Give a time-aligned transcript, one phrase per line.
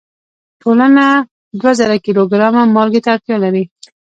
[0.61, 1.05] ټولنه
[1.59, 3.63] دوه زره کیلو ګرامه مالګې ته اړتیا لري.